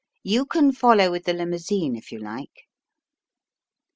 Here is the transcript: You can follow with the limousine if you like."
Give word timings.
You 0.23 0.47
can 0.47 0.71
follow 0.71 1.11
with 1.11 1.25
the 1.25 1.33
limousine 1.35 1.95
if 1.95 2.11
you 2.11 2.17
like." 2.17 2.65